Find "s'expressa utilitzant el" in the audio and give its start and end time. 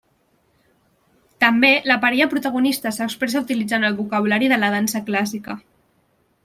2.97-4.01